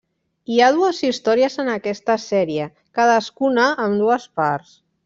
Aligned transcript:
Hi 0.53 0.55
ha 0.61 0.69
dues 0.77 1.01
històries 1.09 1.59
en 1.65 1.69
aquesta 1.75 2.17
sèrie, 2.25 2.67
cadascuna 3.01 3.71
amb 3.87 4.05
dues 4.05 4.31
parts. 4.43 4.79